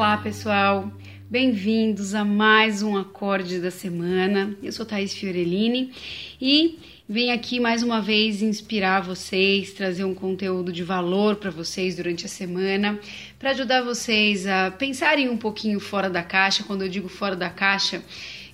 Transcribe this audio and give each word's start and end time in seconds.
Olá, 0.00 0.16
pessoal. 0.16 0.90
Bem-vindos 1.28 2.14
a 2.14 2.24
mais 2.24 2.80
um 2.80 2.96
acorde 2.96 3.58
da 3.58 3.70
semana. 3.70 4.56
Eu 4.62 4.72
sou 4.72 4.86
Thaís 4.86 5.12
Fiorellini 5.12 5.92
e 6.40 6.78
venho 7.06 7.34
aqui 7.34 7.60
mais 7.60 7.82
uma 7.82 8.00
vez 8.00 8.40
inspirar 8.40 9.02
vocês, 9.02 9.74
trazer 9.74 10.04
um 10.04 10.14
conteúdo 10.14 10.72
de 10.72 10.82
valor 10.82 11.36
para 11.36 11.50
vocês 11.50 11.96
durante 11.96 12.24
a 12.24 12.30
semana, 12.30 12.98
para 13.38 13.50
ajudar 13.50 13.82
vocês 13.82 14.46
a 14.46 14.70
pensarem 14.70 15.28
um 15.28 15.36
pouquinho 15.36 15.78
fora 15.78 16.08
da 16.08 16.22
caixa. 16.22 16.64
Quando 16.64 16.80
eu 16.80 16.88
digo 16.88 17.10
fora 17.10 17.36
da 17.36 17.50
caixa, 17.50 18.02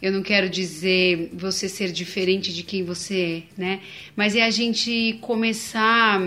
eu 0.03 0.11
não 0.11 0.25
quero 0.25 0.51
dizer 0.51 1.31
você 1.33 1.69
ser 1.69 1.93
diferente 1.93 2.53
de 2.53 2.65
quem 2.65 2.83
você 2.83 3.45
é, 3.57 3.61
né? 3.61 3.81
Mas 4.17 4.35
é 4.35 4.43
a 4.43 4.51
gente 4.51 5.17
começar 5.21 6.21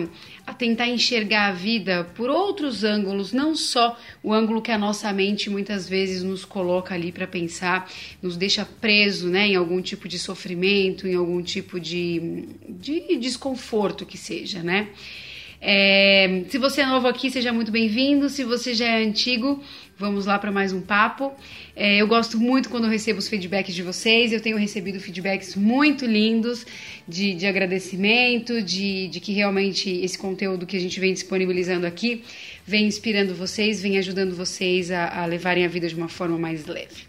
a 0.50 0.54
tentar 0.54 0.88
enxergar 0.88 1.50
a 1.50 1.52
vida 1.52 2.04
por 2.16 2.30
outros 2.30 2.84
ângulos, 2.84 3.32
não 3.32 3.56
só 3.56 3.98
o 4.24 4.34
ângulo 4.34 4.62
que 4.62 4.72
a 4.72 4.78
nossa 4.78 5.14
mente 5.14 5.50
muitas 5.50 5.88
vezes 5.88 6.24
nos 6.24 6.44
coloca 6.44 6.96
ali 6.96 7.12
para 7.12 7.28
pensar, 7.28 7.88
nos 8.22 8.36
deixa 8.36 8.66
preso, 8.66 9.30
né, 9.30 9.48
em 9.48 9.56
algum 9.56 9.80
tipo 9.80 10.08
de 10.08 10.18
sofrimento, 10.18 11.08
em 11.08 11.14
algum 11.14 11.42
tipo 11.44 11.80
de, 11.80 12.48
de 12.68 13.18
desconforto 13.18 14.06
que 14.06 14.18
seja, 14.18 14.64
né? 14.64 14.90
É, 15.62 16.46
se 16.50 16.58
você 16.58 16.82
é 16.82 16.86
novo 16.86 17.08
aqui, 17.08 17.30
seja 17.30 17.52
muito 17.52 17.70
bem-vindo. 17.70 18.30
Se 18.30 18.46
você 18.46 18.74
já 18.74 18.86
é 18.86 19.04
antigo, 19.04 19.62
vamos 20.00 20.26
lá 20.26 20.40
para 20.40 20.50
mais 20.50 20.72
um 20.72 20.82
papo. 20.82 21.34
É, 21.76 21.98
eu 21.98 22.08
gosto 22.08 22.40
muito 22.40 22.70
quando 22.70 22.88
recebo 22.88 23.20
os 23.20 23.28
feedbacks 23.28 23.76
de 23.76 23.84
vocês. 23.84 24.32
Eu 24.32 24.40
tenho 24.40 24.58
recebido 24.58 24.98
feedbacks 25.00 25.56
muito 25.56 26.06
lindos 26.06 26.66
de, 27.06 27.34
de 27.34 27.46
agradecimento, 27.46 28.62
de, 28.62 29.10
de 29.10 29.20
que 29.20 29.34
realmente 29.34 29.90
esse 29.90 30.18
conteúdo 30.18 30.66
que 30.66 30.78
a 30.78 30.80
gente 30.80 31.00
vem 31.00 31.14
disponibilizando 31.14 31.86
aqui 31.86 32.24
vem 32.66 32.86
inspirando 32.86 33.36
vocês, 33.36 33.82
vem 33.82 33.98
ajudando 33.98 34.34
vocês 34.34 34.90
a, 34.90 35.24
a 35.24 35.26
levarem 35.26 35.66
a 35.66 35.68
vida 35.68 35.88
de 35.88 35.96
uma 35.96 36.08
forma 36.08 36.38
mais 36.38 36.66
leve. 36.66 37.09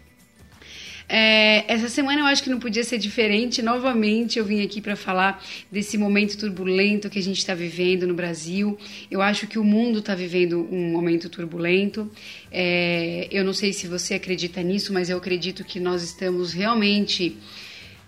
É, 1.13 1.65
essa 1.67 1.89
semana 1.89 2.21
eu 2.21 2.25
acho 2.25 2.41
que 2.41 2.49
não 2.49 2.57
podia 2.57 2.85
ser 2.85 2.97
diferente. 2.97 3.61
Novamente 3.61 4.39
eu 4.39 4.45
vim 4.45 4.63
aqui 4.63 4.79
para 4.79 4.95
falar 4.95 5.43
desse 5.69 5.97
momento 5.97 6.37
turbulento 6.37 7.09
que 7.09 7.19
a 7.19 7.21
gente 7.21 7.37
está 7.37 7.53
vivendo 7.53 8.07
no 8.07 8.13
Brasil. 8.13 8.77
Eu 9.09 9.21
acho 9.21 9.45
que 9.45 9.59
o 9.59 9.63
mundo 9.63 9.99
está 9.99 10.15
vivendo 10.15 10.65
um 10.71 10.89
momento 10.89 11.27
turbulento. 11.27 12.09
É, 12.49 13.27
eu 13.29 13.43
não 13.43 13.51
sei 13.51 13.73
se 13.73 13.87
você 13.87 14.13
acredita 14.13 14.63
nisso, 14.63 14.93
mas 14.93 15.09
eu 15.09 15.17
acredito 15.17 15.65
que 15.65 15.81
nós 15.81 16.01
estamos 16.01 16.53
realmente 16.53 17.35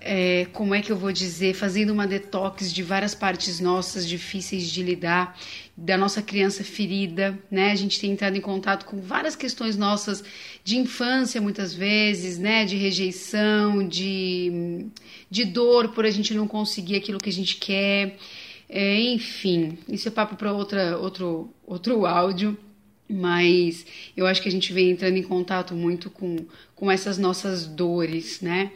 é, 0.03 0.45
como 0.51 0.75
é 0.75 0.81
que 0.81 0.91
eu 0.91 0.97
vou 0.97 1.13
dizer, 1.13 1.53
fazendo 1.53 1.91
uma 1.91 2.05
detox 2.05 2.73
de 2.73 2.83
várias 2.83 3.15
partes 3.15 3.61
nossas 3.61 4.07
difíceis 4.07 4.69
de 4.69 4.83
lidar, 4.83 5.39
da 5.75 5.97
nossa 5.97 6.21
criança 6.21 6.63
ferida, 6.63 7.39
né? 7.49 7.71
A 7.71 7.75
gente 7.75 7.99
tem 7.99 8.11
entrado 8.11 8.35
em 8.35 8.41
contato 8.41 8.85
com 8.85 8.99
várias 8.99 9.35
questões 9.35 9.77
nossas 9.77 10.23
de 10.63 10.77
infância, 10.77 11.39
muitas 11.39 11.73
vezes, 11.73 12.37
né? 12.37 12.65
De 12.65 12.75
rejeição, 12.75 13.87
de, 13.87 14.85
de 15.31 15.45
dor 15.45 15.89
por 15.89 16.05
a 16.05 16.11
gente 16.11 16.33
não 16.33 16.47
conseguir 16.47 16.97
aquilo 16.97 17.17
que 17.17 17.29
a 17.29 17.33
gente 17.33 17.55
quer. 17.55 18.17
É, 18.67 18.99
enfim, 18.99 19.77
isso 19.87 20.07
é 20.09 20.11
papo 20.11 20.35
para 20.35 20.51
outro, 20.51 21.49
outro 21.65 22.05
áudio 22.05 22.57
mas 23.09 23.85
eu 24.15 24.25
acho 24.25 24.41
que 24.41 24.47
a 24.47 24.51
gente 24.51 24.73
vem 24.73 24.89
entrando 24.89 25.17
em 25.17 25.23
contato 25.23 25.75
muito 25.75 26.09
com, 26.09 26.37
com 26.73 26.89
essas 26.89 27.17
nossas 27.17 27.67
dores, 27.67 28.41
né? 28.41 28.71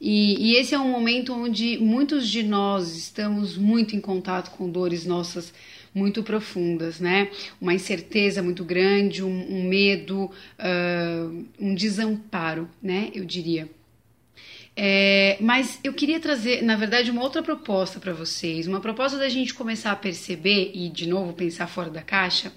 E, 0.00 0.52
e, 0.52 0.56
esse 0.56 0.74
é 0.74 0.78
um 0.78 0.90
momento 0.90 1.34
onde 1.34 1.76
muitos 1.76 2.26
de 2.26 2.42
nós 2.42 2.96
estamos 2.96 3.58
muito 3.58 3.94
em 3.94 4.00
contato 4.00 4.50
com 4.52 4.70
dores 4.70 5.04
nossas 5.04 5.52
muito 5.94 6.22
profundas, 6.22 7.00
né? 7.00 7.30
Uma 7.60 7.74
incerteza 7.74 8.42
muito 8.42 8.64
grande, 8.64 9.22
um, 9.22 9.28
um 9.28 9.68
medo, 9.68 10.30
uh, 10.58 11.44
um 11.58 11.74
desamparo, 11.74 12.68
né? 12.82 13.10
Eu 13.12 13.24
diria. 13.24 13.68
É, 14.74 15.36
mas 15.40 15.78
eu 15.84 15.92
queria 15.92 16.18
trazer, 16.20 16.62
na 16.62 16.76
verdade, 16.76 17.10
uma 17.10 17.22
outra 17.22 17.42
proposta 17.42 18.00
para 18.00 18.14
vocês, 18.14 18.66
uma 18.66 18.80
proposta 18.80 19.18
da 19.18 19.28
gente 19.28 19.52
começar 19.52 19.92
a 19.92 19.96
perceber 19.96 20.70
e, 20.72 20.88
de 20.88 21.06
novo, 21.06 21.34
pensar 21.34 21.66
fora 21.66 21.90
da 21.90 22.00
caixa. 22.00 22.52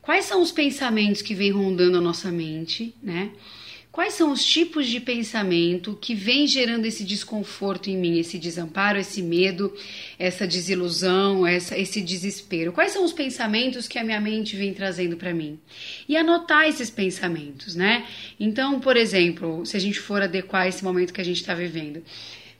Quais 0.00 0.26
são 0.26 0.42
os 0.42 0.52
pensamentos 0.52 1.22
que 1.22 1.34
vêm 1.34 1.50
rondando 1.50 1.98
a 1.98 2.00
nossa 2.00 2.30
mente, 2.30 2.94
né? 3.02 3.32
Quais 3.92 4.14
são 4.14 4.30
os 4.30 4.44
tipos 4.44 4.86
de 4.86 5.00
pensamento 5.00 5.98
que 6.00 6.14
vem 6.14 6.46
gerando 6.46 6.84
esse 6.84 7.02
desconforto 7.02 7.90
em 7.90 7.96
mim, 7.96 8.20
esse 8.20 8.38
desamparo, 8.38 8.98
esse 8.98 9.20
medo, 9.20 9.74
essa 10.16 10.46
desilusão, 10.46 11.44
essa, 11.44 11.76
esse 11.76 12.00
desespero? 12.00 12.72
Quais 12.72 12.92
são 12.92 13.04
os 13.04 13.12
pensamentos 13.12 13.88
que 13.88 13.98
a 13.98 14.04
minha 14.04 14.20
mente 14.20 14.54
vem 14.54 14.72
trazendo 14.72 15.16
para 15.16 15.34
mim? 15.34 15.58
E 16.08 16.16
anotar 16.16 16.68
esses 16.68 16.88
pensamentos, 16.88 17.74
né? 17.74 18.06
Então, 18.38 18.78
por 18.78 18.96
exemplo, 18.96 19.66
se 19.66 19.76
a 19.76 19.80
gente 19.80 19.98
for 19.98 20.22
adequar 20.22 20.68
esse 20.68 20.84
momento 20.84 21.12
que 21.12 21.20
a 21.20 21.24
gente 21.24 21.40
está 21.40 21.54
vivendo, 21.54 22.00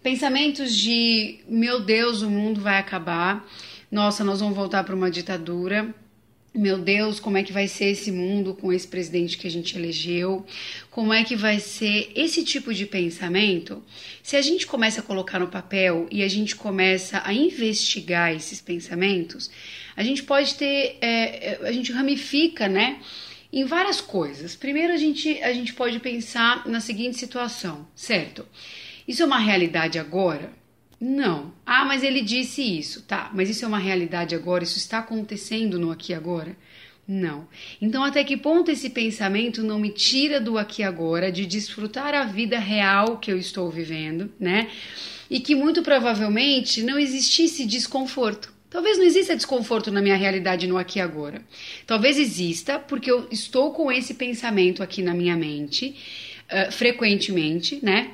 pensamentos 0.03 0.75
de 0.75 1.39
meu 1.47 1.79
Deus, 1.79 2.23
o 2.23 2.31
mundo 2.31 2.61
vai 2.61 2.79
acabar, 2.79 3.49
nossa, 3.89 4.25
nós 4.25 4.41
vamos 4.41 4.57
voltar 4.57 4.83
para 4.83 4.97
uma 4.97 5.11
ditadura 5.11 5.95
meu 6.53 6.79
Deus, 6.79 7.21
como 7.21 7.39
é 7.39 7.45
que 7.45 7.53
vai 7.53 7.69
ser 7.69 7.87
esse 7.87 8.11
mundo 8.11 8.55
com 8.55 8.73
esse 8.73 8.87
presidente 8.87 9.39
que 9.39 9.47
a 9.47 9.51
gente 9.51 9.77
elegeu? 9.79 10.45
Como 10.91 11.13
é 11.13 11.23
que 11.23 11.37
vai 11.37 11.61
ser 11.61 12.11
esse 12.17 12.43
tipo 12.43 12.75
de 12.75 12.87
pensamento? 12.87 13.83
Se 14.21 14.37
a 14.37 14.43
gente 14.43 14.67
começa 14.67 15.01
a 15.01 15.05
colocar 15.05 15.39
no 15.39 15.47
papel 15.47 16.09
e 16.11 16.25
a 16.25 16.29
gente 16.29 16.57
começa 16.57 17.23
a 17.25 17.33
investigar 17.33 18.35
esses 18.35 18.61
pensamentos, 18.61 19.49
a 19.97 20.03
gente 20.03 20.25
pode 20.25 20.57
ter, 20.57 20.99
é, 21.01 21.53
é 21.53 21.61
a 21.63 21.73
gente 21.73 21.93
ramifica, 21.93 22.67
né? 22.67 22.99
Em 23.53 23.65
várias 23.65 24.01
coisas. 24.01 24.57
Primeiro, 24.57 24.93
a 24.93 24.97
gente, 24.97 25.41
a 25.43 25.53
gente 25.53 25.73
pode 25.73 26.01
pensar 26.01 26.67
na 26.67 26.81
seguinte 26.81 27.17
situação, 27.17 27.87
certo? 27.95 28.45
Isso 29.07 29.23
é 29.23 29.27
uma 29.27 29.39
realidade 29.39 30.01
agora? 30.01 30.53
Não. 31.01 31.53
Ah, 31.65 31.85
mas 31.85 32.03
ele 32.03 32.21
disse 32.21 32.63
isso. 32.63 33.03
Tá, 33.03 33.31
mas 33.33 33.49
isso 33.49 33.65
é 33.65 33.69
uma 33.69 33.79
realidade 33.79 34.35
agora? 34.35 34.63
Isso 34.63 34.77
está 34.77 34.99
acontecendo 34.99 35.79
no 35.79 35.91
aqui 35.91 36.13
agora? 36.13 36.55
Não. 37.09 37.49
Então, 37.81 38.05
até 38.05 38.23
que 38.23 38.37
ponto 38.37 38.71
esse 38.71 38.91
pensamento 38.91 39.63
não 39.63 39.79
me 39.79 39.91
tira 39.91 40.41
do 40.41 40.59
aqui 40.59 40.83
agora, 40.83 41.33
de 41.33 41.47
desfrutar 41.47 42.15
a 42.15 42.25
vida 42.25 42.59
real 42.59 43.19
que 43.19 43.33
eu 43.33 43.39
estou 43.39 43.69
vivendo, 43.71 44.31
né? 44.39 44.69
E 45.29 45.41
que 45.41 45.55
muito 45.55 45.83
provavelmente 45.83 46.83
não 46.83 46.99
existisse 46.99 47.65
desconforto. 47.65 48.53
Talvez 48.69 48.99
não 48.99 49.05
exista 49.05 49.35
desconforto 49.35 49.91
na 49.91 50.01
minha 50.01 50.15
realidade 50.15 50.69
no 50.69 50.79
aqui 50.79 51.01
agora. 51.01 51.43
Talvez 51.85 52.17
exista 52.17 52.79
porque 52.79 53.11
eu 53.11 53.27
estou 53.31 53.73
com 53.73 53.91
esse 53.91 54.15
pensamento 54.15 54.81
aqui 54.81 55.03
na 55.03 55.13
minha 55.13 55.37
mente 55.37 55.97
uh, 56.47 56.71
frequentemente, 56.71 57.81
né? 57.83 58.13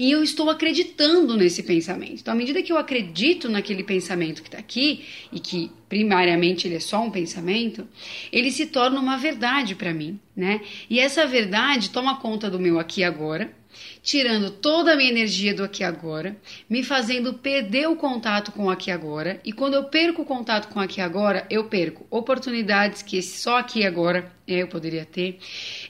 E 0.00 0.12
eu 0.12 0.22
estou 0.22 0.48
acreditando 0.48 1.36
nesse 1.36 1.62
pensamento. 1.62 2.22
Então, 2.22 2.32
à 2.32 2.34
medida 2.34 2.62
que 2.62 2.72
eu 2.72 2.78
acredito 2.78 3.50
naquele 3.50 3.84
pensamento 3.84 4.40
que 4.40 4.48
está 4.48 4.56
aqui, 4.56 5.04
e 5.30 5.38
que 5.38 5.70
primariamente 5.90 6.66
ele 6.66 6.76
é 6.76 6.80
só 6.80 7.02
um 7.02 7.10
pensamento, 7.10 7.86
ele 8.32 8.50
se 8.50 8.64
torna 8.64 8.98
uma 8.98 9.18
verdade 9.18 9.74
para 9.74 9.92
mim, 9.92 10.18
né? 10.34 10.62
E 10.88 10.98
essa 10.98 11.26
verdade 11.26 11.90
toma 11.90 12.18
conta 12.18 12.48
do 12.48 12.58
meu 12.58 12.78
aqui 12.78 13.02
e 13.02 13.04
agora, 13.04 13.54
tirando 14.02 14.50
toda 14.50 14.92
a 14.92 14.96
minha 14.96 15.10
energia 15.10 15.54
do 15.54 15.62
aqui 15.62 15.84
agora, 15.84 16.36
me 16.68 16.82
fazendo 16.82 17.34
perder 17.34 17.88
o 17.88 17.96
contato 17.96 18.52
com 18.52 18.64
o 18.64 18.70
aqui 18.70 18.90
agora. 18.90 19.40
E 19.44 19.52
quando 19.52 19.74
eu 19.74 19.84
perco 19.84 20.22
o 20.22 20.24
contato 20.24 20.68
com 20.68 20.80
o 20.80 20.82
aqui 20.82 21.00
agora, 21.00 21.46
eu 21.50 21.64
perco 21.64 22.06
oportunidades 22.10 23.02
que 23.02 23.22
só 23.22 23.58
aqui 23.58 23.84
agora 23.84 24.32
eu 24.46 24.66
poderia 24.66 25.04
ter. 25.04 25.38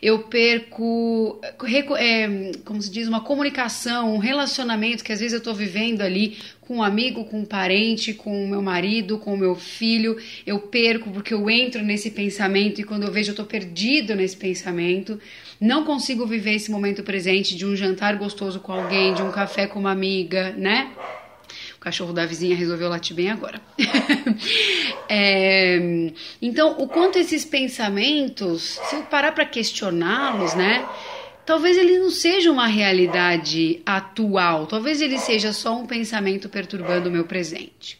Eu 0.02 0.20
perco, 0.20 1.40
é, 1.96 2.52
como 2.64 2.80
se 2.80 2.90
diz, 2.90 3.08
uma 3.08 3.22
comunicação, 3.22 4.14
um 4.14 4.18
relacionamento 4.18 5.04
que 5.04 5.12
às 5.12 5.20
vezes 5.20 5.32
eu 5.32 5.38
estou 5.38 5.54
vivendo 5.54 6.02
ali 6.02 6.36
com 6.60 6.76
um 6.76 6.82
amigo, 6.82 7.24
com 7.24 7.40
um 7.40 7.44
parente, 7.44 8.14
com 8.14 8.44
o 8.44 8.48
meu 8.48 8.62
marido, 8.62 9.18
com 9.18 9.34
o 9.34 9.36
meu 9.36 9.54
filho. 9.54 10.16
Eu 10.46 10.58
perco 10.60 11.10
porque 11.10 11.34
eu 11.34 11.48
entro 11.48 11.82
nesse 11.82 12.10
pensamento 12.10 12.80
e 12.80 12.84
quando 12.84 13.04
eu 13.04 13.12
vejo 13.12 13.30
eu 13.30 13.32
estou 13.32 13.46
perdido 13.46 14.14
nesse 14.14 14.36
pensamento. 14.36 15.18
Não 15.60 15.84
consigo 15.84 16.26
viver 16.26 16.54
esse 16.54 16.70
momento 16.70 17.02
presente 17.02 17.54
de 17.54 17.66
um 17.66 17.76
jantar 17.76 18.16
gostoso 18.16 18.60
com 18.60 18.72
alguém, 18.72 19.12
de 19.12 19.20
um 19.20 19.30
café 19.30 19.66
com 19.66 19.78
uma 19.78 19.90
amiga, 19.90 20.54
né? 20.56 20.90
O 21.76 21.80
cachorro 21.80 22.14
da 22.14 22.24
vizinha 22.24 22.56
resolveu 22.56 22.88
latir 22.88 23.14
bem 23.14 23.30
agora. 23.30 23.60
é, 25.06 25.78
então, 26.40 26.76
o 26.78 26.88
quanto 26.88 27.18
esses 27.18 27.44
pensamentos, 27.44 28.80
se 28.88 28.96
eu 28.96 29.02
parar 29.02 29.32
para 29.32 29.44
questioná-los, 29.44 30.54
né? 30.54 30.88
Talvez 31.44 31.76
ele 31.76 31.98
não 31.98 32.10
seja 32.10 32.50
uma 32.50 32.66
realidade 32.66 33.82
atual, 33.84 34.66
talvez 34.66 35.00
ele 35.02 35.18
seja 35.18 35.52
só 35.52 35.76
um 35.76 35.86
pensamento 35.86 36.48
perturbando 36.48 37.08
o 37.08 37.12
meu 37.12 37.24
presente. 37.24 37.98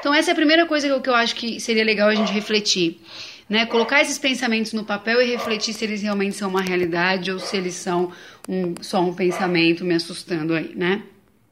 Então, 0.00 0.14
essa 0.14 0.30
é 0.30 0.32
a 0.32 0.36
primeira 0.36 0.66
coisa 0.66 0.98
que 0.98 1.08
eu 1.08 1.14
acho 1.14 1.36
que 1.36 1.60
seria 1.60 1.84
legal 1.84 2.08
a 2.08 2.14
gente 2.14 2.32
refletir 2.32 3.00
né? 3.48 3.66
Colocar 3.66 4.00
esses 4.00 4.18
pensamentos 4.18 4.72
no 4.72 4.84
papel 4.84 5.22
e 5.22 5.30
refletir 5.30 5.72
se 5.72 5.84
eles 5.84 6.02
realmente 6.02 6.36
são 6.36 6.50
uma 6.50 6.60
realidade 6.60 7.30
ou 7.32 7.38
se 7.38 7.56
eles 7.56 7.74
são 7.74 8.12
um, 8.48 8.74
só 8.80 9.00
um 9.00 9.14
pensamento 9.14 9.84
me 9.84 9.94
assustando 9.94 10.54
aí, 10.54 10.74
né? 10.74 11.02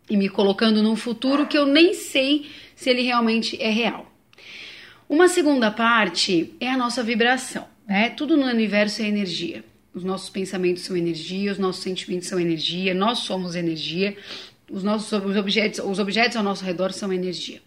E 0.08 0.16
me 0.16 0.28
colocando 0.28 0.82
num 0.82 0.94
futuro 0.94 1.46
que 1.46 1.56
eu 1.56 1.66
nem 1.66 1.94
sei 1.94 2.50
se 2.74 2.90
ele 2.90 3.02
realmente 3.02 3.60
é 3.60 3.70
real. 3.70 4.12
Uma 5.08 5.28
segunda 5.28 5.70
parte 5.70 6.54
é 6.60 6.68
a 6.68 6.76
nossa 6.76 7.02
vibração, 7.02 7.66
né? 7.86 8.10
Tudo 8.10 8.36
no 8.36 8.46
universo 8.46 9.02
é 9.02 9.06
energia. 9.06 9.64
os 9.94 10.04
nossos 10.04 10.28
pensamentos 10.28 10.82
são 10.82 10.94
energia, 10.94 11.50
os 11.50 11.58
nossos 11.58 11.82
sentimentos 11.82 12.28
são 12.28 12.38
energia, 12.38 12.92
nós 12.92 13.20
somos 13.20 13.54
energia, 13.56 14.14
os 14.70 14.84
nossos 14.84 15.10
os 15.10 15.36
objetos, 15.36 15.80
os 15.82 15.98
objetos 15.98 16.36
ao 16.36 16.42
nosso 16.42 16.62
redor 16.62 16.92
são 16.92 17.10
energia. 17.10 17.62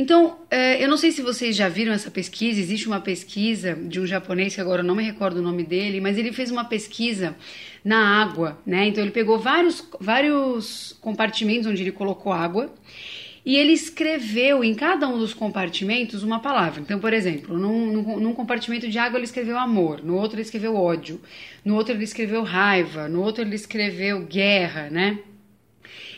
Então, 0.00 0.38
é, 0.48 0.80
eu 0.80 0.88
não 0.88 0.96
sei 0.96 1.10
se 1.10 1.20
vocês 1.20 1.56
já 1.56 1.68
viram 1.68 1.92
essa 1.92 2.08
pesquisa. 2.08 2.60
Existe 2.60 2.86
uma 2.86 3.00
pesquisa 3.00 3.74
de 3.74 3.98
um 3.98 4.06
japonês 4.06 4.54
que 4.54 4.60
agora 4.60 4.82
eu 4.82 4.86
não 4.86 4.94
me 4.94 5.02
recordo 5.02 5.38
o 5.38 5.42
nome 5.42 5.64
dele, 5.64 6.00
mas 6.00 6.16
ele 6.16 6.32
fez 6.32 6.52
uma 6.52 6.64
pesquisa 6.64 7.34
na 7.84 8.22
água, 8.22 8.56
né? 8.64 8.86
Então 8.86 9.02
ele 9.02 9.10
pegou 9.10 9.40
vários, 9.40 9.84
vários 9.98 10.96
compartimentos 11.00 11.66
onde 11.66 11.82
ele 11.82 11.90
colocou 11.90 12.32
água 12.32 12.72
e 13.44 13.56
ele 13.56 13.72
escreveu 13.72 14.62
em 14.62 14.72
cada 14.72 15.08
um 15.08 15.18
dos 15.18 15.34
compartimentos 15.34 16.22
uma 16.22 16.38
palavra. 16.38 16.80
Então, 16.80 17.00
por 17.00 17.12
exemplo, 17.12 17.58
num, 17.58 17.90
num, 17.90 18.20
num, 18.20 18.32
compartimento 18.34 18.88
de 18.88 19.00
água 19.00 19.18
ele 19.18 19.24
escreveu 19.24 19.58
amor, 19.58 20.04
no 20.04 20.14
outro 20.14 20.36
ele 20.36 20.42
escreveu 20.42 20.76
ódio, 20.76 21.20
no 21.64 21.74
outro 21.74 21.92
ele 21.92 22.04
escreveu 22.04 22.44
raiva, 22.44 23.08
no 23.08 23.20
outro 23.20 23.42
ele 23.42 23.56
escreveu 23.56 24.20
guerra, 24.20 24.90
né? 24.90 25.18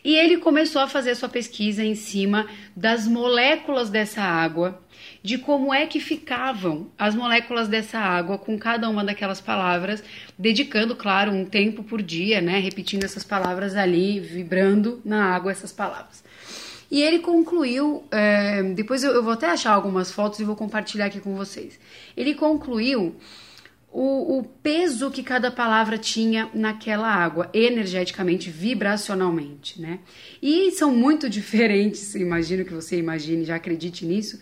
E 0.04 0.16
ele 0.16 0.38
começou 0.38 0.80
a 0.80 0.88
fazer 0.88 1.14
sua 1.14 1.28
pesquisa 1.28 1.84
em 1.84 1.94
cima 1.94 2.46
das 2.74 3.06
moléculas 3.06 3.90
dessa 3.90 4.22
água, 4.22 4.80
de 5.22 5.38
como 5.38 5.72
é 5.72 5.86
que 5.86 6.00
ficavam 6.00 6.88
as 6.98 7.14
moléculas 7.14 7.68
dessa 7.68 7.98
água 7.98 8.38
com 8.38 8.58
cada 8.58 8.88
uma 8.88 9.04
daquelas 9.04 9.40
palavras, 9.40 10.02
dedicando, 10.38 10.96
claro, 10.96 11.32
um 11.32 11.44
tempo 11.44 11.82
por 11.82 12.00
dia, 12.00 12.40
né, 12.40 12.58
repetindo 12.58 13.04
essas 13.04 13.24
palavras 13.24 13.76
ali, 13.76 14.18
vibrando 14.20 15.00
na 15.04 15.34
água 15.34 15.52
essas 15.52 15.72
palavras. 15.72 16.24
E 16.90 17.02
ele 17.02 17.20
concluiu, 17.20 18.04
é, 18.10 18.62
depois 18.62 19.04
eu, 19.04 19.12
eu 19.12 19.22
vou 19.22 19.32
até 19.32 19.48
achar 19.48 19.72
algumas 19.72 20.10
fotos 20.10 20.40
e 20.40 20.44
vou 20.44 20.56
compartilhar 20.56 21.06
aqui 21.06 21.20
com 21.20 21.36
vocês. 21.36 21.78
Ele 22.16 22.34
concluiu 22.34 23.14
o, 23.92 24.38
o, 24.38 24.44
peso 24.44 25.10
que 25.10 25.22
cada 25.22 25.50
palavra 25.50 25.98
tinha 25.98 26.48
naquela 26.54 27.08
água, 27.08 27.50
energeticamente, 27.52 28.48
vibracionalmente, 28.48 29.80
né? 29.80 29.98
E 30.40 30.70
são 30.72 30.94
muito 30.94 31.28
diferentes, 31.30 32.14
imagino 32.14 32.64
que 32.64 32.72
você 32.72 32.96
imagine, 32.96 33.44
já 33.44 33.56
acredite 33.56 34.06
nisso. 34.06 34.40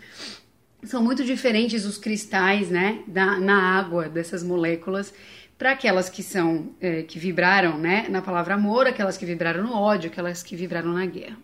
São 0.84 1.02
muito 1.02 1.24
diferentes 1.24 1.84
os 1.84 1.98
cristais, 1.98 2.68
né, 2.70 3.02
da, 3.06 3.40
na 3.40 3.78
água 3.78 4.08
dessas 4.08 4.42
moléculas 4.42 5.12
para 5.56 5.72
aquelas 5.72 6.08
que 6.08 6.22
são 6.22 6.72
é, 6.80 7.02
que 7.02 7.18
vibraram, 7.18 7.76
né, 7.76 8.06
na 8.08 8.22
palavra 8.22 8.54
amor, 8.54 8.86
aquelas 8.86 9.16
que 9.16 9.26
vibraram 9.26 9.64
no 9.64 9.72
ódio, 9.72 10.08
aquelas 10.08 10.40
que 10.40 10.54
vibraram 10.54 10.92
na 10.92 11.04
guerra. 11.04 11.36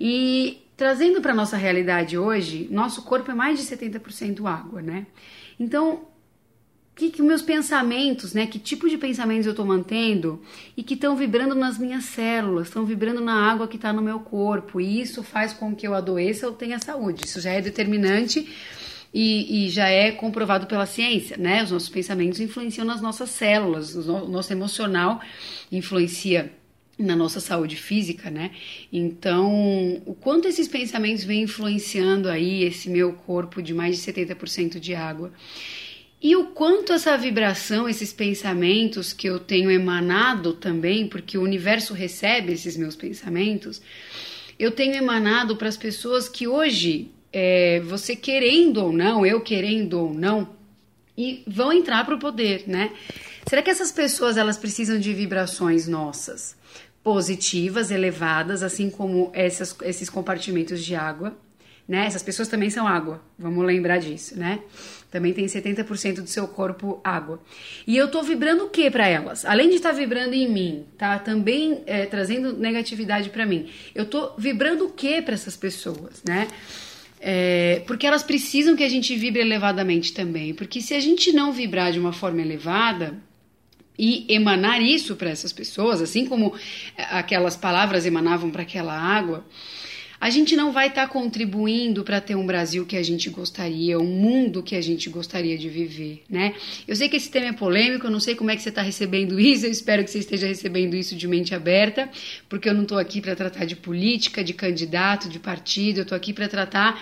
E 0.00 0.62
trazendo 0.74 1.20
para 1.20 1.34
nossa 1.34 1.56
realidade 1.56 2.16
hoje, 2.16 2.66
nosso 2.70 3.02
corpo 3.02 3.30
é 3.30 3.34
mais 3.34 3.58
de 3.58 3.66
70% 3.66 4.46
água, 4.46 4.80
né? 4.80 5.06
Então, 5.60 6.06
que, 6.96 7.10
que 7.10 7.22
meus 7.22 7.42
pensamentos, 7.42 8.32
né? 8.32 8.46
Que 8.46 8.58
tipo 8.58 8.88
de 8.88 8.96
pensamentos 8.96 9.44
eu 9.44 9.50
estou 9.50 9.66
mantendo 9.66 10.40
e 10.74 10.82
que 10.82 10.94
estão 10.94 11.14
vibrando 11.14 11.54
nas 11.54 11.78
minhas 11.78 12.04
células, 12.04 12.68
estão 12.68 12.86
vibrando 12.86 13.20
na 13.20 13.34
água 13.34 13.68
que 13.68 13.76
está 13.76 13.92
no 13.92 14.00
meu 14.00 14.18
corpo. 14.18 14.80
E 14.80 15.02
isso 15.02 15.22
faz 15.22 15.52
com 15.52 15.76
que 15.76 15.86
eu 15.86 15.94
adoeça 15.94 16.46
ou 16.46 16.54
tenha 16.54 16.78
saúde. 16.78 17.26
Isso 17.26 17.38
já 17.38 17.50
é 17.50 17.60
determinante 17.60 18.48
e, 19.12 19.66
e, 19.66 19.70
já 19.70 19.88
é 19.88 20.10
comprovado 20.10 20.66
pela 20.66 20.86
ciência, 20.86 21.36
né? 21.36 21.62
Os 21.62 21.70
nossos 21.70 21.90
pensamentos 21.90 22.40
influenciam 22.40 22.86
nas 22.86 23.02
nossas 23.02 23.28
células, 23.28 23.94
o 23.94 24.26
nosso 24.28 24.50
emocional 24.52 25.20
influencia 25.70 26.50
na 26.98 27.14
nossa 27.14 27.40
saúde 27.40 27.76
física, 27.76 28.30
né? 28.30 28.52
Então, 28.90 30.02
o 30.06 30.14
quanto 30.14 30.48
esses 30.48 30.66
pensamentos 30.66 31.24
vêm 31.24 31.42
influenciando 31.42 32.30
aí 32.30 32.64
esse 32.64 32.88
meu 32.88 33.12
corpo 33.12 33.62
de 33.62 33.74
mais 33.74 33.96
de 33.96 34.12
70% 34.12 34.80
de 34.80 34.94
água. 34.94 35.30
E 36.20 36.34
o 36.34 36.46
quanto 36.46 36.92
essa 36.92 37.16
vibração, 37.16 37.88
esses 37.88 38.12
pensamentos 38.12 39.12
que 39.12 39.28
eu 39.28 39.38
tenho 39.38 39.70
emanado 39.70 40.54
também, 40.54 41.06
porque 41.06 41.36
o 41.36 41.42
universo 41.42 41.92
recebe 41.92 42.52
esses 42.52 42.76
meus 42.76 42.96
pensamentos, 42.96 43.82
eu 44.58 44.70
tenho 44.70 44.94
emanado 44.94 45.56
para 45.56 45.68
as 45.68 45.76
pessoas 45.76 46.28
que 46.28 46.48
hoje, 46.48 47.10
é, 47.32 47.80
você 47.80 48.16
querendo 48.16 48.78
ou 48.78 48.92
não, 48.92 49.26
eu 49.26 49.40
querendo 49.42 50.00
ou 50.00 50.14
não, 50.14 50.56
e 51.16 51.42
vão 51.46 51.72
entrar 51.72 52.04
para 52.04 52.14
o 52.14 52.18
poder, 52.18 52.64
né? 52.66 52.92
Será 53.46 53.62
que 53.62 53.70
essas 53.70 53.92
pessoas 53.92 54.36
elas 54.36 54.56
precisam 54.56 54.98
de 54.98 55.12
vibrações 55.12 55.86
nossas, 55.86 56.56
positivas, 57.02 57.90
elevadas, 57.90 58.62
assim 58.62 58.90
como 58.90 59.30
essas, 59.32 59.76
esses 59.82 60.10
compartimentos 60.10 60.84
de 60.84 60.94
água? 60.94 61.36
Né? 61.88 62.06
Essas 62.06 62.22
pessoas 62.22 62.48
também 62.48 62.68
são 62.68 62.86
água, 62.86 63.22
vamos 63.38 63.64
lembrar 63.64 63.98
disso, 63.98 64.38
né? 64.38 64.60
Também 65.10 65.32
tem 65.32 65.46
70% 65.46 66.16
do 66.16 66.26
seu 66.26 66.48
corpo 66.48 67.00
água. 67.02 67.40
E 67.86 67.96
eu 67.96 68.10
tô 68.10 68.22
vibrando 68.22 68.64
o 68.64 68.68
que 68.68 68.90
para 68.90 69.06
elas? 69.06 69.44
Além 69.44 69.68
de 69.70 69.76
estar 69.76 69.90
tá 69.90 69.96
vibrando 69.96 70.34
em 70.34 70.48
mim, 70.48 70.84
tá 70.98 71.18
também 71.18 71.82
é, 71.86 72.04
trazendo 72.06 72.52
negatividade 72.52 73.30
para 73.30 73.46
mim. 73.46 73.68
Eu 73.94 74.04
tô 74.04 74.32
vibrando 74.36 74.86
o 74.86 74.90
que 74.90 75.22
para 75.22 75.34
essas 75.34 75.56
pessoas, 75.56 76.22
né? 76.24 76.48
É, 77.20 77.82
porque 77.86 78.06
elas 78.06 78.22
precisam 78.22 78.76
que 78.76 78.84
a 78.84 78.88
gente 78.88 79.16
vibre 79.16 79.40
elevadamente 79.40 80.12
também. 80.12 80.52
Porque 80.52 80.80
se 80.80 80.92
a 80.92 81.00
gente 81.00 81.32
não 81.32 81.52
vibrar 81.52 81.92
de 81.92 81.98
uma 81.98 82.12
forma 82.12 82.42
elevada, 82.42 83.16
e 83.98 84.26
emanar 84.28 84.82
isso 84.82 85.16
para 85.16 85.30
essas 85.30 85.52
pessoas, 85.52 86.02
assim 86.02 86.26
como 86.26 86.54
aquelas 86.96 87.56
palavras 87.56 88.04
emanavam 88.04 88.50
para 88.50 88.62
aquela 88.62 88.92
água, 88.92 89.44
a 90.26 90.30
gente 90.30 90.56
não 90.56 90.72
vai 90.72 90.88
estar 90.88 91.06
tá 91.06 91.12
contribuindo 91.12 92.02
para 92.02 92.20
ter 92.20 92.34
um 92.34 92.44
Brasil 92.44 92.84
que 92.84 92.96
a 92.96 93.02
gente 93.02 93.30
gostaria, 93.30 93.96
um 93.96 94.06
mundo 94.06 94.60
que 94.60 94.74
a 94.74 94.80
gente 94.80 95.08
gostaria 95.08 95.56
de 95.56 95.68
viver, 95.68 96.24
né? 96.28 96.52
Eu 96.88 96.96
sei 96.96 97.08
que 97.08 97.14
esse 97.14 97.30
tema 97.30 97.46
é 97.46 97.52
polêmico, 97.52 98.08
eu 98.08 98.10
não 98.10 98.18
sei 98.18 98.34
como 98.34 98.50
é 98.50 98.56
que 98.56 98.62
você 98.62 98.70
está 98.70 98.82
recebendo 98.82 99.38
isso, 99.38 99.66
eu 99.66 99.70
espero 99.70 100.02
que 100.02 100.10
você 100.10 100.18
esteja 100.18 100.48
recebendo 100.48 100.96
isso 100.96 101.14
de 101.14 101.28
mente 101.28 101.54
aberta, 101.54 102.10
porque 102.48 102.68
eu 102.68 102.74
não 102.74 102.82
estou 102.82 102.98
aqui 102.98 103.20
para 103.20 103.36
tratar 103.36 103.66
de 103.66 103.76
política, 103.76 104.42
de 104.42 104.52
candidato, 104.52 105.28
de 105.28 105.38
partido, 105.38 105.98
eu 105.98 106.02
estou 106.02 106.16
aqui 106.16 106.32
para 106.32 106.48
tratar 106.48 107.00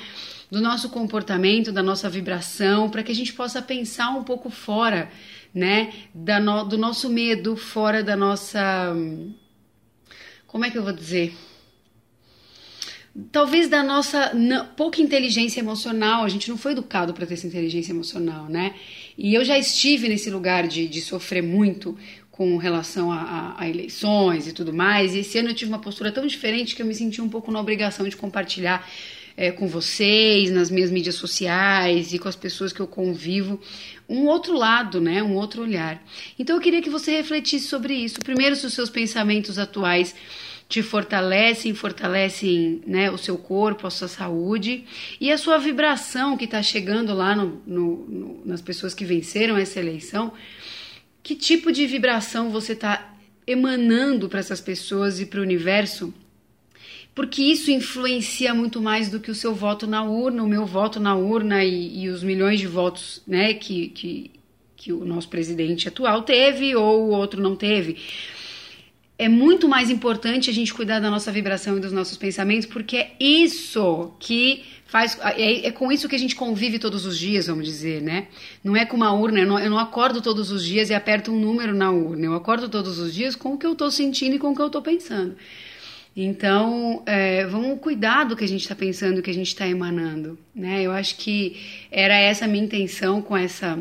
do 0.51 0.61
nosso 0.61 0.91
comportamento, 0.91 1.73
da 1.73 1.83
nossa 1.83 2.11
vibração, 2.11 2.91
para 2.91 3.03
que 3.03 3.11
a 3.11 3.15
gente 3.15 3.33
possa 3.33 3.63
pensar 3.63 4.11
um 4.11 4.23
pouco 4.23 4.51
fora, 4.51 5.09
né, 5.55 5.95
da 6.13 6.39
no, 6.39 6.63
do 6.65 6.77
nosso 6.77 7.09
medo, 7.09 7.57
fora 7.57 8.03
da 8.03 8.15
nossa. 8.15 8.95
Como 10.47 10.67
é 10.67 10.71
que 10.71 10.77
eu 10.77 10.83
vou 10.83 10.93
dizer? 10.93 11.35
Talvez 13.31 13.69
da 13.69 13.83
nossa 13.83 14.33
pouca 14.77 15.01
inteligência 15.01 15.61
emocional, 15.61 16.25
a 16.25 16.29
gente 16.29 16.49
não 16.49 16.57
foi 16.57 16.73
educado 16.73 17.15
para 17.15 17.25
ter 17.27 17.35
essa 17.35 17.47
inteligência 17.47 17.93
emocional, 17.93 18.47
né? 18.47 18.75
E 19.17 19.35
eu 19.35 19.45
já 19.45 19.57
estive 19.59 20.09
nesse 20.09 20.31
lugar 20.31 20.67
de, 20.67 20.89
de 20.89 21.01
sofrer 21.01 21.43
muito 21.43 21.97
com 22.31 22.57
relação 22.57 23.13
a, 23.13 23.21
a, 23.21 23.63
a, 23.63 23.69
eleições 23.69 24.49
e 24.49 24.53
tudo 24.53 24.73
mais, 24.73 25.15
e 25.15 25.21
esse 25.21 25.39
ano 25.39 25.51
eu 25.51 25.55
tive 25.55 25.71
uma 25.71 25.79
postura 25.79 26.11
tão 26.11 26.27
diferente 26.27 26.75
que 26.75 26.83
eu 26.83 26.87
me 26.87 26.95
senti 26.95 27.23
um 27.23 27.29
pouco 27.29 27.53
na 27.53 27.61
obrigação 27.61 28.09
de 28.09 28.17
compartilhar 28.17 28.85
é, 29.37 29.53
com 29.53 29.69
vocês, 29.69 30.51
nas 30.51 30.69
minhas 30.69 30.91
mídias 30.91 31.15
sociais 31.15 32.13
e 32.13 32.19
com 32.19 32.29
as 32.29 32.35
pessoas 32.35 32.73
que 32.73 32.81
eu 32.81 32.89
convivo, 32.89 33.61
um 34.09 34.27
outro 34.27 34.57
lado, 34.57 35.01
né? 35.01 35.23
Um 35.23 35.35
outro 35.35 35.63
olhar. 35.63 36.05
Então 36.37 36.57
eu 36.57 36.63
queria 36.63 36.83
que 36.83 36.91
você 36.91 37.13
refletisse 37.13 37.69
sobre 37.69 37.95
isso. 37.95 38.19
Primeiro, 38.21 38.57
se 38.57 38.67
os 38.67 38.75
seus 38.75 38.91
pensamentos 38.91 39.59
atuais 39.59 40.15
te 40.75 40.83
fortalecem, 40.83 41.73
fortalecem 41.73 42.83
né, 42.85 43.09
o 43.09 43.17
seu 43.17 43.39
corpo, 43.39 43.87
a 43.87 43.91
sua 43.91 44.09
saúde 44.09 44.85
e 45.21 45.31
a 45.31 45.39
sua 45.39 45.57
vibração 45.57 46.37
que 46.37 46.47
está 46.47 46.61
chegando 46.65 47.15
lá 47.15 47.37
no, 47.37 47.63
no, 47.65 47.97
no, 48.09 48.43
nas 48.45 48.61
pessoas 48.61 48.93
que 48.93 49.05
venceram 49.05 49.57
essa 49.57 49.79
eleição. 49.79 50.33
Que 51.23 51.37
tipo 51.37 51.71
de 51.71 51.87
vibração 51.87 52.51
você 52.51 52.73
está 52.73 53.15
emanando 53.47 54.29
para 54.29 54.41
essas 54.41 54.61
pessoas 54.61 55.21
e 55.21 55.27
para 55.27 55.39
o 55.39 55.45
universo? 55.45 56.13
Porque 57.15 57.41
isso 57.41 57.71
influencia 57.71 58.53
muito 58.53 58.83
mais 58.83 59.09
do 59.09 59.21
que 59.21 59.31
o 59.31 59.35
seu 59.35 59.55
voto 59.55 59.87
na 59.87 60.03
urna, 60.03 60.43
o 60.43 60.49
meu 60.49 60.67
voto 60.67 60.99
na 60.99 61.15
urna 61.15 61.63
e, 61.63 62.01
e 62.01 62.09
os 62.09 62.25
milhões 62.25 62.59
de 62.59 62.67
votos 62.67 63.23
né, 63.29 63.55
que, 63.55 63.91
que, 63.91 64.31
que 64.75 64.93
o 64.93 65.05
nosso 65.05 65.29
presidente 65.29 65.87
atual 65.87 66.23
teve 66.23 66.75
ou 66.75 67.05
o 67.05 67.11
outro 67.11 67.41
não 67.41 67.55
teve 67.55 67.97
é 69.17 69.29
muito 69.29 69.69
mais 69.69 69.91
importante 69.91 70.51
a 70.51 70.53
gente 70.53 70.75
cuidar 70.75 70.99
da 70.99 71.09
nossa 71.09 71.31
vibração 71.31 71.77
e 71.77 71.81
dos 71.81 71.93
nossos 71.93 72.17
pensamentos, 72.17 72.67
porque 72.67 72.97
é 72.97 73.13
isso 73.21 74.13
que 74.19 74.65
faz. 74.87 75.17
É, 75.37 75.69
é, 75.69 75.71
com 75.71 75.93
isso 75.93 76.09
que 76.09 76.17
a 76.17 76.19
gente 76.19 76.35
convive 76.35 76.81
todos 76.81 77.07
os 77.07 77.17
dias, 77.17 77.47
vamos 77.47 77.65
dizer, 77.65 78.03
né? 78.03 78.27
Não 78.63 78.77
é 78.77 78.85
com 78.85 78.97
uma 78.97 79.13
urna, 79.13 79.41
eu 79.41 79.47
não, 79.47 79.59
eu 79.59 79.71
não 79.71 79.79
acordo 79.79 80.21
todos 80.21 80.51
os 80.51 80.65
dias 80.65 80.91
e 80.91 80.95
aperto 80.95 81.31
um 81.31 81.39
número 81.39 81.75
na 81.75 81.93
urna. 81.93 82.27
Eu 82.27 82.35
acordo 82.35 82.69
todos 82.69 82.99
os 82.99 83.15
dias 83.15 83.37
com 83.37 83.55
o 83.55 83.59
que 83.59 83.67
eu 83.67 83.73
estou 83.73 83.91
sentindo 83.91 84.35
e 84.35 84.39
com 84.39 84.51
o 84.51 84.55
que 84.55 84.63
eu 84.63 84.67
estou 84.67 84.83
pensando. 84.83 85.37
Então, 86.17 87.03
é, 87.07 87.45
vamos 87.47 87.81
cuidar 87.81 88.25
do 88.25 88.37
que 88.37 88.45
a 88.45 88.49
gente 88.49 88.63
está 88.63 88.75
pensando, 88.75 89.17
do 89.17 89.23
que 89.23 89.31
a 89.31 89.35
gente 89.35 89.49
está 89.49 89.67
emanando, 89.67 90.39
né? 90.55 90.83
Eu 90.83 90.93
acho 90.93 91.17
que 91.17 91.57
era 91.91 92.15
essa 92.17 92.45
a 92.45 92.49
minha 92.49 92.65
intenção 92.65 93.21
com 93.21 93.37
essa 93.37 93.79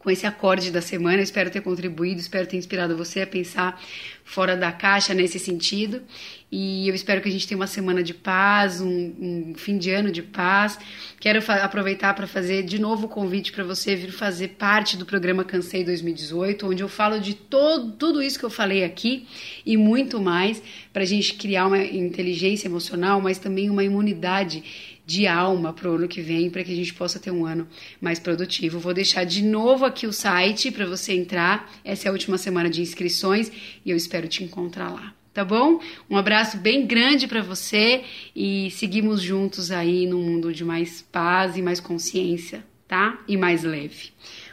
com 0.00 0.10
esse 0.10 0.26
acorde 0.26 0.70
da 0.70 0.80
semana. 0.80 1.22
Espero 1.22 1.50
ter 1.50 1.60
contribuído, 1.60 2.20
espero 2.20 2.46
ter 2.46 2.56
inspirado 2.56 2.96
você 2.96 3.20
a 3.20 3.26
pensar 3.26 3.80
fora 4.24 4.56
da 4.56 4.72
caixa 4.72 5.12
nesse 5.12 5.38
sentido. 5.38 6.02
E 6.50 6.88
eu 6.88 6.94
espero 6.94 7.20
que 7.20 7.28
a 7.28 7.32
gente 7.32 7.46
tenha 7.46 7.58
uma 7.58 7.66
semana 7.66 8.02
de 8.02 8.14
paz, 8.14 8.80
um, 8.80 8.88
um 8.88 9.54
fim 9.56 9.76
de 9.76 9.90
ano 9.90 10.10
de 10.10 10.22
paz. 10.22 10.78
Quero 11.20 11.40
aproveitar 11.62 12.14
para 12.14 12.26
fazer 12.26 12.62
de 12.62 12.80
novo 12.80 13.06
o 13.06 13.08
convite 13.08 13.52
para 13.52 13.62
você 13.62 13.94
vir 13.94 14.10
fazer 14.10 14.48
parte 14.48 14.96
do 14.96 15.04
programa 15.04 15.44
Cansei 15.44 15.84
2018, 15.84 16.66
onde 16.66 16.82
eu 16.82 16.88
falo 16.88 17.20
de 17.20 17.34
todo, 17.34 17.92
tudo 17.92 18.22
isso 18.22 18.38
que 18.38 18.44
eu 18.44 18.50
falei 18.50 18.82
aqui 18.84 19.26
e 19.66 19.76
muito 19.76 20.20
mais, 20.20 20.62
para 20.92 21.02
a 21.02 21.06
gente 21.06 21.34
criar 21.34 21.66
uma 21.66 21.78
inteligência 21.78 22.66
emocional, 22.66 23.20
mas 23.20 23.38
também 23.38 23.68
uma 23.68 23.84
imunidade 23.84 24.89
de 25.10 25.26
alma 25.26 25.72
para 25.72 25.90
o 25.90 25.96
ano 25.96 26.06
que 26.06 26.20
vem, 26.20 26.48
para 26.48 26.62
que 26.62 26.72
a 26.72 26.76
gente 26.76 26.94
possa 26.94 27.18
ter 27.18 27.32
um 27.32 27.44
ano 27.44 27.66
mais 28.00 28.20
produtivo. 28.20 28.78
Vou 28.78 28.94
deixar 28.94 29.24
de 29.24 29.42
novo 29.42 29.84
aqui 29.84 30.06
o 30.06 30.12
site 30.12 30.70
para 30.70 30.86
você 30.86 31.12
entrar. 31.12 31.68
Essa 31.84 32.06
é 32.06 32.08
a 32.10 32.12
última 32.12 32.38
semana 32.38 32.70
de 32.70 32.80
inscrições 32.80 33.50
e 33.84 33.90
eu 33.90 33.96
espero 33.96 34.28
te 34.28 34.44
encontrar 34.44 34.88
lá. 34.88 35.12
Tá 35.34 35.44
bom? 35.44 35.80
Um 36.08 36.16
abraço 36.16 36.58
bem 36.58 36.86
grande 36.86 37.26
para 37.26 37.42
você 37.42 38.04
e 38.34 38.70
seguimos 38.70 39.20
juntos 39.20 39.72
aí 39.72 40.06
num 40.06 40.22
mundo 40.22 40.52
de 40.52 40.64
mais 40.64 41.02
paz 41.02 41.56
e 41.56 41.62
mais 41.62 41.80
consciência, 41.80 42.64
tá? 42.86 43.18
E 43.26 43.36
mais 43.36 43.64
leve. 43.64 44.10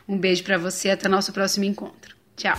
Um 0.07 0.17
beijo 0.17 0.43
para 0.43 0.57
você, 0.57 0.89
até 0.89 1.07
nosso 1.07 1.31
próximo 1.31 1.65
encontro. 1.65 2.15
Tchau. 2.35 2.57